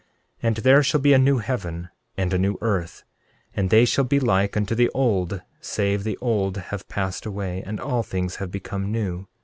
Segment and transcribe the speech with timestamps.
[0.41, 3.03] 13:9 And there shall be a new heaven and a new earth;
[3.55, 7.79] and they shall be like unto the old save the old have passed away, and
[7.79, 9.27] all things have become new.